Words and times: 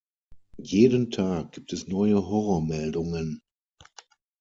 Jeden 0.57 1.11
Tag 1.11 1.51
gibt 1.51 1.73
es 1.73 1.85
neue 1.87 2.27
Horrormeldungen. 2.27 3.43